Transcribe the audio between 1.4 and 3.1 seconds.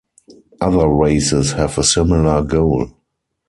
have a similar goal.